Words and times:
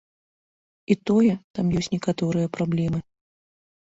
І 0.93 0.97
тое, 1.09 1.33
там 1.57 1.65
ёсць 1.81 1.91
некаторыя 1.95 2.47
праблемы. 2.57 2.99